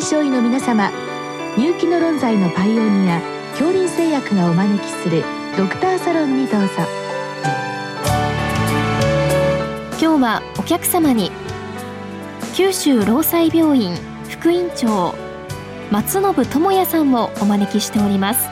[0.00, 0.90] 臨床医の皆様
[1.58, 5.22] 入気の論剤のパイオニア恐林製薬がお招きする
[5.58, 6.68] ドクターサロンにどうぞ
[10.00, 11.30] 今日はお客様に
[12.54, 13.94] 九州労災病院
[14.30, 15.14] 副院長
[15.90, 18.48] 松信智也さんをお招きしております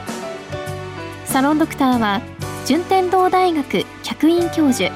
[1.25, 2.21] サロンドクターは
[2.67, 4.91] 順天堂大学客員教授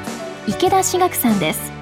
[0.47, 1.72] 池田志学さんです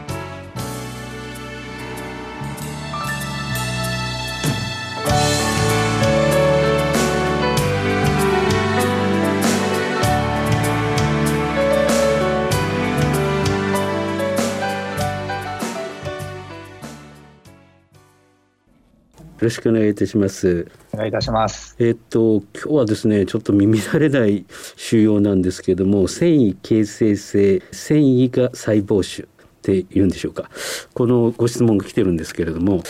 [19.42, 20.72] ろしくお願いいたします。
[20.94, 21.76] お願いいたします。
[21.80, 24.46] えっと今日はですねちょっと耳慣れない
[24.76, 29.26] 腫瘍なんですけども繊維形成性繊維が細胞腫っ
[29.62, 30.50] て言うんでしょうか。
[30.94, 32.84] このご質問が来てるんですけれども。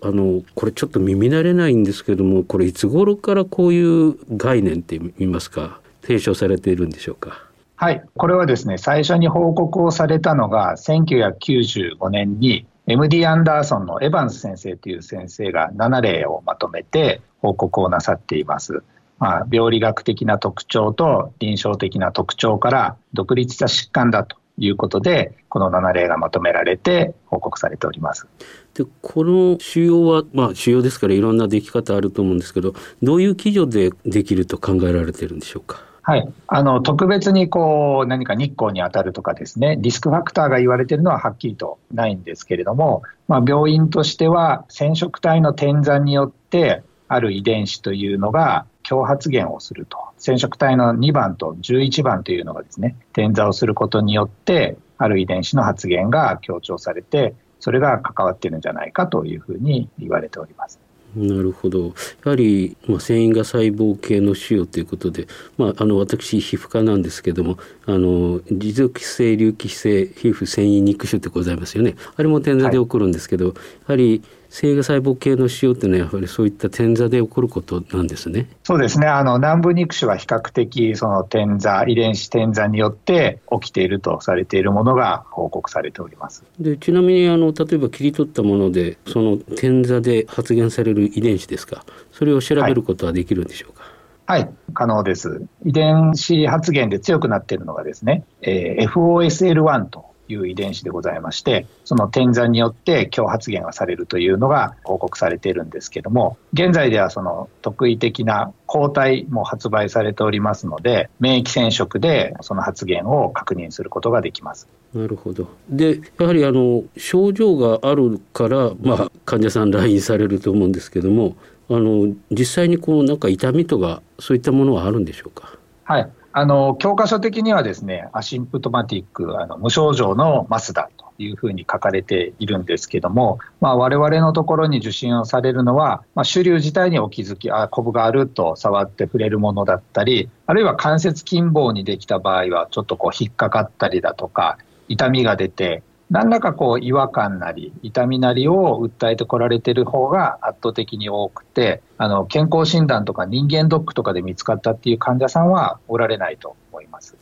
[0.00, 7.42] あのこれちょっと耳慣れないんですけどもこれいつ頃からこういう概念って言いますか提唱されているんでしょうか？
[7.74, 18.82] はい、これはですね、最初に報告をされたのが1995年に MD アンダーソンのエヴァンス先生という先生が7例をまとめて報告をなさっています。
[19.18, 28.26] まあ、病理学的な特徴と臨床的な特徴から独立した疾患だということで、この7例がまとめられて報告されております。
[28.72, 32.72] でこの腫瘍は、まあ、腫瘍ですからいろんなでき方あると思うんですけど、
[33.02, 35.82] どういう基準でできると考えられてるんでしょうか？
[36.08, 60.87] はい、あの特別にこう何か日光に当たるとかですね、リスクファクターが言われているのははっきりとないんですけれども、まあ、病院としては染色体の転残によってある遺伝子というのが強発現をすると、染色体の2番と11番というのがですね、転座をすることによって、ある遺伝子の発現が強調されて、それが関わっているんじゃないかというふうに言われております。
[61.16, 61.86] なるほど。
[61.86, 61.92] や
[62.24, 71.96] はり、まあ、繊維が細胞系の腫瘍ということで、まあ、あの私皮膚科なんですけどもあの持続性隆起性皮膚繊維肉腫ってございますよね。
[72.16, 78.48] あれも点座で起こるんですけど、はい、やはり生が細胞系の腫瘍っていうのはやはりそういった点座で起こることなんですね。
[78.64, 79.06] そうですね。
[79.06, 86.44] あの南部肉腫は比較的その点座遺伝子点座によって起きているとされているものが報告されております。
[86.58, 91.84] でちなみにあの例えば切り取ったものでその点座で発現される遺伝子ですか？
[92.12, 93.82] それを調べることはできるんでしょうか？
[94.26, 95.42] はい、はい、可能です。
[95.64, 114.68] 遺伝子発現で強くなっているのがですね、えー、FOSL1 という遺伝子でございまして、その転残によって強発現がされるというのが報告されているんですけども、現在ではその特異的な抗体も発売されておりますので、免疫染色でその発現を確認することができます。
[114.94, 115.48] なるほど。
[115.68, 121.36] で、やはりあの症状があるから、まあ、患者さん来院されると思うんですけども、
[121.70, 125.52] あの実際にこうなんか痛みとかそういったものはあるんでしょうか？
[125.84, 157.16] はい、あの教科書的にはですね、アシンプトマティック、あの無症状のマスだというふうに書かれているんですけども、まあ、我々のところに受診をされるのは、まあ、主流自体にお気づき、あ、コブがあると触って触れるものだったり、あるいは関節筋棒にできた場合は、ちょっとこう引っかかったりだとか、痛みが出て、何らかこう違和感なり痛みなりを訴えてこられている方が圧倒的に多くてあの健康診断とか人間ドックとかで見つかったっていう患者さんはおられないと思います。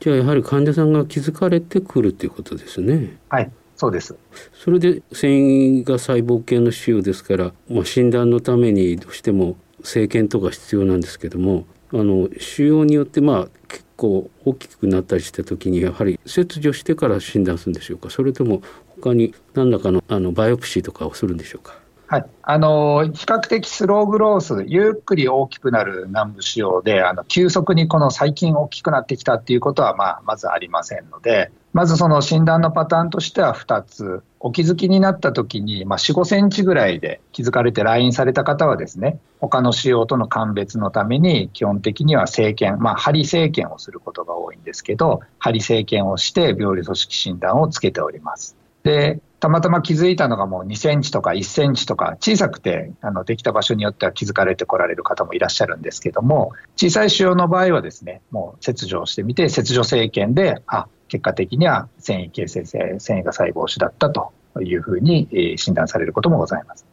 [0.00, 3.16] じゃあやはり患者さんが気づかれてくるっていうことですね。
[3.28, 4.16] はいそうです
[4.52, 18.10] それで繊維が細胞系の腫瘍ですから、まあ、診断のためにどうしても生検とか必要なんですけどもあの腫瘍によってまあ結構大きくなったりした時にやはり切除してから診断するんでしょうか？
[18.10, 18.62] それとも
[19.00, 21.78] 他に何らかのあのバイオプシーとかをするんでしょうか？
[22.06, 48.56] はい、あの比較的スローグロース、ゆっくり大きくなる南部腫瘍で、あの急速にこの最近大きくなってきたっていうことは、まあ、まずありませんので、まずその診断のパターンとしては2つ、お気づきになった時に、まあ、4、5センチぐらいで気づかれて来院された方はですね、他の腫瘍との鑑別のために、基本的には生検、まあ、針生検をすることが多いんですけど、針生検をして病理組織診断をつけております。
[48.84, 64.32] で、たまたま気づいたのがもう2センチとか1センチとか小さくてあのできた場所によっては気づかれてこられる方もいらっしゃるんですけども小さい腫瘍の場合はですねもう切除してみて切除生検であ結果的には繊維形成性繊維が細胞腫だったと
[64.62, 66.86] いうふうに診断されることもございます。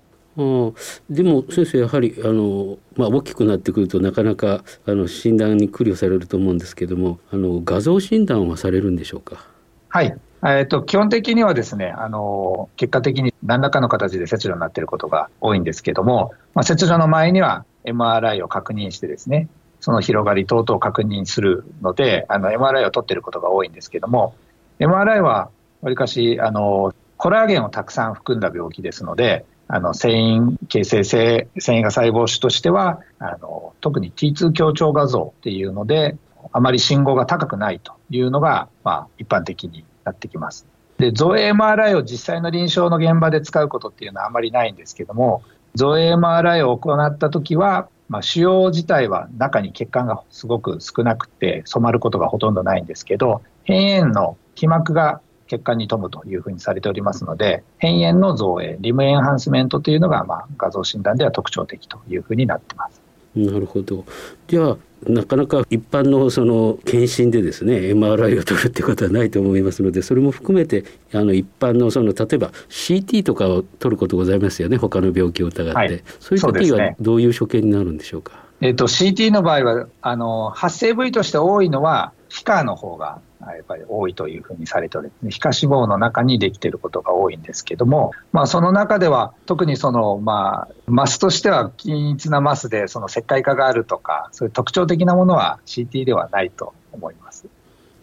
[1.09, 9.47] でも先生やはりあの、まあ、大きくなってくるとなかなかあの診断に苦慮されると思うんですけどもあの画像診断はされるんでしょうか？
[9.88, 19.49] はいえっと、基本的にはですね、あの、結果的に何らかの形で切除になっていることが多いんですけども、まあ、切除の前には MRI を確認してですね、
[19.79, 24.33] その広がり等々を確認するので、あの、MRI を取っていることが多いんですけども、
[24.79, 25.49] MRI は、
[25.81, 36.17] わりかし、あの、コラーゲンをたくさん含んだ病気ですので、あの、繊維形成性、繊維が細胞種としては、あの、特に T2 強調画像っていうので、
[36.51, 40.65] あまり信号が高くないというのが、まあ、一般的になってきます。
[40.98, 45.44] で、造影 MRI を実際の臨床の現場で使うことっていうのはあまりないんですけども、
[45.75, 63.01] 造影 MRI を行ったときは、まあ、腫瘍自体は中に血管がすごく少なくて染まることがほとんどないんですけど、変炎の皮膜が血管に富むというふうにされておりますので、変炎の造影、リムエンハンスメントというのが、まあ、画像診断では特徴的というふうになってます。
[63.36, 64.04] なるほど。
[64.47, 64.77] じゃあ
[65.07, 78.33] なかなか一般のその検診でですね MRI を取るってことはないと思いますのでそれも含めてあの一般のその例えば CT とかを取ることございますよね他の病気を疑って、はい、そういう時はどういう所見になるんでしょうか？
[78.62, 97.45] えっ、ー、と CT の場合はあの発生部位として多いのは皮下の方がやっぱり多いというふうにされており、皮下脂肪の中にできていることが多いんですけども、まあ、その中では特にその、まあ、マスとしては均一なマスでその石灰化があるとか、そういう特徴的なものは CT ではないと思います。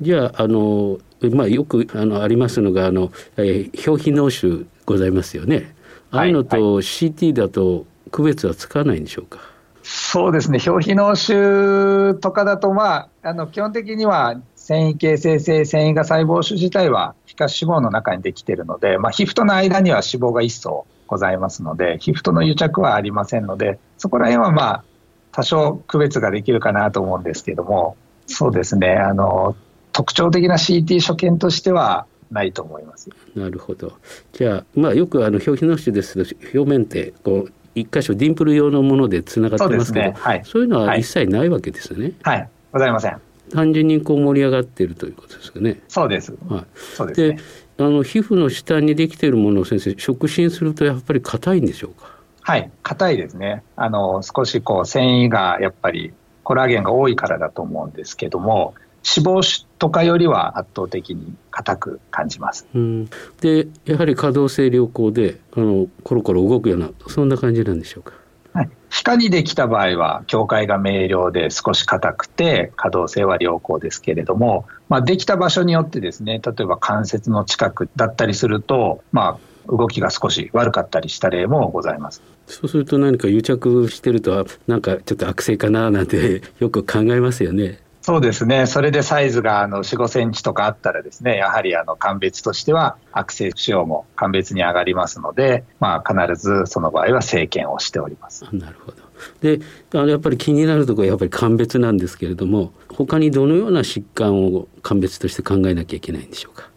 [0.00, 0.98] じゃああの、
[1.32, 5.74] まあ、よくあのありますのがあの、えー、表皮脳腫ございますよね。
[6.10, 9.38] ああいうのと CT だと区別はつかないんでしょうか？
[9.38, 9.48] はい
[9.90, 14.38] そうですね、表皮脳腫とかだと、まあ、あの基本的には
[14.68, 24.84] 繊維形成性繊維が細胞種自体は皮下脂肪の中にできているので、まあ、皮膚との間には脂肪が一層ございますので、皮膚との癒着はありませんので、そこら辺はまあ、
[25.32, 29.56] 多少区別ができるかなと思うんですけども、そうですね、あの、
[29.92, 33.08] 特徴的な CT 所見としては、ないと思います。
[33.34, 33.94] なるほど。
[34.34, 42.12] じゃあ、まあ、よくあの表皮の種ですと表面ってこう一箇所ディンプル用のものでつながってますけど、そう、ねはい、そういうのは一切ないわけですね。
[42.20, 43.27] はい、はい、ございません。
[43.48, 45.80] 単純にこう盛り上がっているということですかね。
[45.88, 46.36] そうです。
[46.48, 46.66] はい。
[46.76, 52.10] そうです、ね、で、あの皮膚の下にできているものを先生触診するとやっぱり硬いんでしょうか？
[52.42, 53.62] はい、硬いですね。
[53.76, 56.12] あの少しこう繊維がやっぱり
[56.44, 58.74] コラーゲンが多いからだと思うんですけども、
[59.16, 62.66] 脂肪腫とかよりは圧倒的に硬く感じます。
[62.74, 63.10] うん、
[63.40, 68.14] でやはり可動性良好であのコロコロ動くようなそんな感じなんでしょうか？
[68.58, 79.38] はい、皮下にできた場合は境界が明瞭で少し硬くて可動性は良好ですけれども、まあ、できた場所によってですね例えば関節の近くだったりすると、ま
[79.68, 82.20] あ、動きが少し悪かったりした例もございます。
[82.48, 87.78] そうすると何か癒着してるとなんかちょっと悪性かななんてよく考えますよね。
[88.08, 98.96] そうですね、それでサイズがあの4、5センチとかあったら、ですねやはりあの鑑別としては、悪性腫瘍も鑑別に上がりますので、まあ、必ずその場合は生検をしておりますなるほど。
[99.42, 99.60] で
[99.92, 106.70] あのやっぱり気になるところはやっぱり鑑別なんですけれども、他にどのような疾患を鑑別として考えなきゃいけないんでしょうか？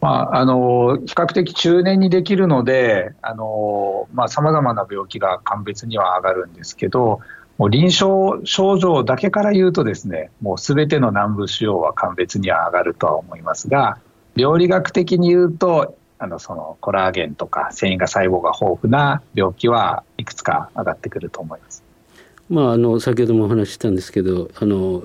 [0.00, 3.12] まあ、あの比較的中年にできるので、
[4.26, 7.20] さまざ、まな病気が鑑別には上がるんですけど、
[7.58, 13.98] もう臨床症状だけから言うとですね、もうすべての南部腫瘍は鑑別には上がるとは思いますが、
[14.34, 21.82] 病理学的に言うと、あのそのコラーゲンとか繊維が細胞が豊富な病気はいくつか上がってくると思います。
[22.48, 25.02] まあ、あの先ほどもお話ししたんですけどあの、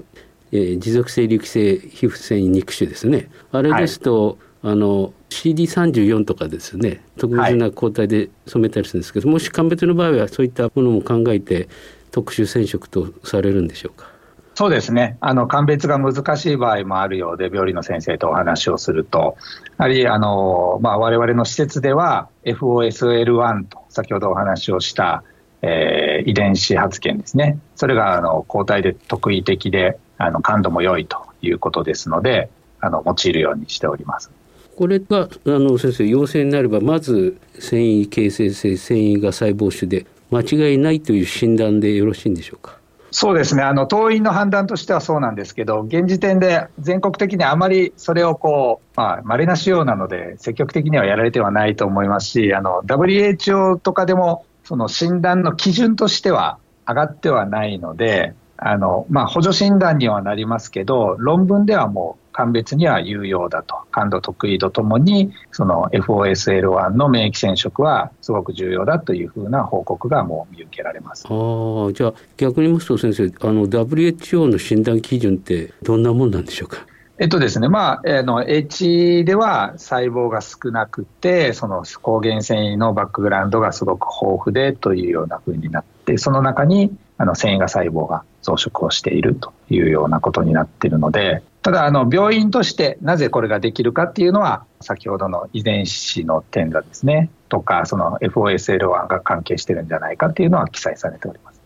[0.51, 3.29] えー、持続性隆起性皮膚繊維肉腫ですね。
[3.51, 11.67] あれですと、はい、あの CD34 とかですね特別な抗体で染めたりするんですけど、はい、もし鑑別の場合はそういったものも考えて
[12.11, 14.07] 特殊染色とされるんでしょうか？
[14.55, 15.17] そうですね。
[15.21, 19.37] あの、鑑別が難しい場合もあるようで、病理の先生とお話をすると、
[19.77, 25.23] やはり、あの、まあ、我々の施設では、FOSL1 と、先ほどお話をした、
[25.61, 27.59] えー、遺伝子発現ですね。
[27.75, 32.49] それが、あの、抗体で特異的で、あの、感度も良いということですので、
[32.79, 34.31] あの、用いるようにしております。
[34.75, 42.77] これが、あの、先生、陽性になれば、まず、繊維形成性繊維が細胞種で、間違いないという診断でよろしいんでしょうか？
[43.09, 76.85] そうですねあの党員の判断としてはそうなんですけど、現時点で全国的にあまりそれをこう、まあ、稀な仕様なので、積極的にはやられてはないと思いますし、あの WHO とかでも、その診断の基準としては上がってはないので、あのまあ、補助診断にはなりますけど、論文ではもう鑑別には有用だと、感度得意とともに、その FOSL1 の免疫染色はすごく重要だというふうな報告がもう見受けられますあじゃあ、逆に言いますと、先生、あの WHO の診断基準ってどんなもんなんでしょうか？
[77.19, 101.59] えっとですね、まあ、あの H では細胞が少なくて、その抗原繊維のバックグラウンドがすごく豊富でというような風になって、その中にあの繊維が細胞が増殖をしているというようなことになっているので、ただあの病院としてなぜこれができるかっていうのは、先ほどの遺伝子の点がですね、とか、その FOSL1 が関係してるんじゃないかっていうのは記載されております。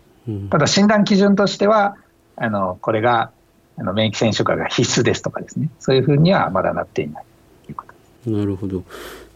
[0.49, 1.97] ただ診断基準としては、
[2.35, 3.29] あのこれが
[3.77, 5.69] あの免疫染色が必須ですとかですね。
[5.77, 7.23] そういうふうにはまだなっていない
[7.65, 8.39] ということです。
[8.39, 8.83] なるほど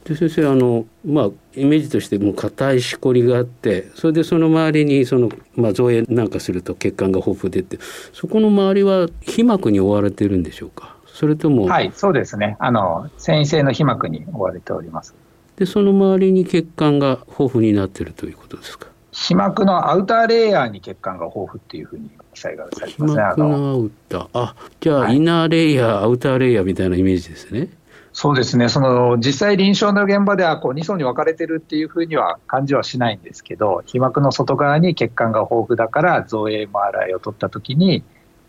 [0.05, 7.79] で先生あのまあイメージとしてもう硬いしこりがあってそれでその周りにその、まあ、造影なんかすると血管が豊富でって
[8.13, 10.95] そこの周りは皮膜に覆われてるんでしょうか？
[11.07, 15.15] それともはいそうですねあの繊維性の皮膜に覆われております
[15.55, 18.87] でその周りに血管が豊富になってるということですか？
[19.11, 23.21] 皮膜のアウターレイヤーに血管が豊富っていうふうに記載がされてますね。
[23.21, 24.27] 皮膜のアウター。
[24.33, 27.69] あ、じゃあ、イナーレイヤー、アウターレイヤーみたいなイメージですね。
[28.17, 38.03] そうですね、その実際、臨床の現場ではこう2層に分かれてるっていうふうには感じはしないんですけど、皮膜の外側に血管が豊富だから、造影 MRI を取ったときに、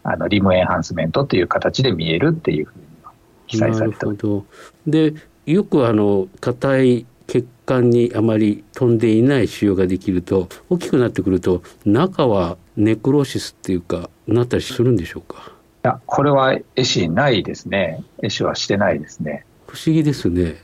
[0.04, 2.84] あのリムエンハンスメントという形で見えるっていうふうに
[3.48, 4.06] 記載されて。
[4.86, 5.14] で
[5.46, 15.50] よくあの硬い血管にあまり飛んでいない腫瘍ができると大きくなってくると中はネクローシスっていうかなったりするんでしょうか？
[15.84, 18.04] いやこれは絵師ないですね。
[18.22, 19.44] 絵師はしてないですね
[19.76, 20.56] 不思議ですね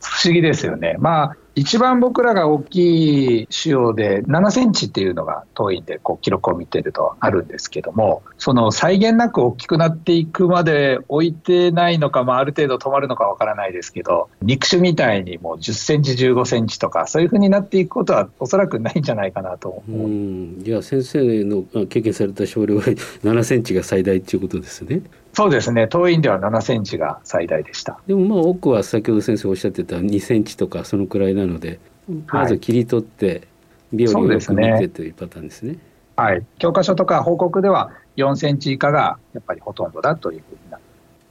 [0.00, 20.08] 不思議ですよねまあ一番僕らが大きい腫瘍で7センチっていうのが当院でこう記録を見てるとあるんですけども、その際限なく大きくなっていくまで置いてないのか、まあ、ある程度止まるのかわからないですけど、肉種みたいにもう10センチ、15センチとか、そういうふうになっていくことはおそらくないんじゃないかなと思う。
[20.08, 25.02] うんいや先生の経験された症例は7センチが最大ということですね。
[25.34, 27.98] そうですね、当院では7センチが最大でした。
[28.06, 31.80] でもまあ多くは先ほど先生おっしゃってた2センチとかそのくらいなので、
[32.28, 33.48] まず切り取って
[33.92, 35.76] 病理をよく見てというパターンですね。
[36.16, 40.82] はい、教科書とか報告では4センチ以下がやっぱりほとんどだというふうになる。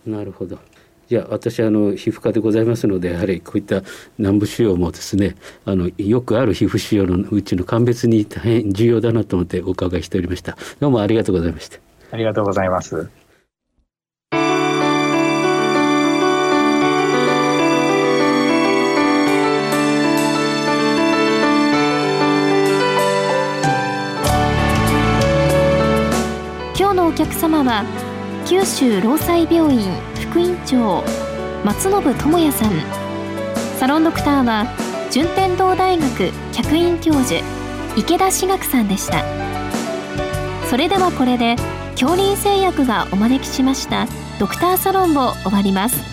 [0.05, 0.59] なるほど。
[1.07, 3.83] じゃあ私あの皮膚科でございますのでやはりこういった
[4.17, 11.77] 南部腫瘍もですねあのよくある皮膚腫瘍のうちの鑑別に大変重要だなと思ってお伺いしておりましたどうもありがとうございました
[12.11, 13.22] ありがとうございます
[27.23, 27.85] 客様は
[28.45, 29.89] 九州労災病院
[30.29, 31.05] 副院長
[31.63, 32.71] 松信智也さん。
[33.79, 34.65] サロンドクターは
[35.09, 37.39] 順天堂大学客員教授
[37.95, 39.23] 池田志学さんでした。
[40.69, 41.55] それではこれで
[41.91, 44.05] 恐林製薬がお招きしました
[44.37, 46.12] ドクターサロンを終わります。